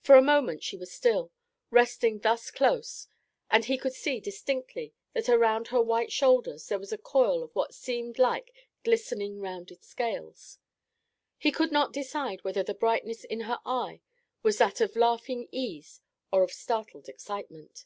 [0.00, 1.30] For a moment she was still,
[1.70, 3.06] resting thus close,
[3.50, 7.54] and he could see distinctly that around her white shoulders there was a coil of
[7.54, 8.50] what seemed like
[8.82, 10.58] glistening rounded scales.
[11.36, 14.00] He could not decide whether the brightness in her eye
[14.42, 16.00] was that of laughing ease
[16.32, 17.84] or of startled excitement.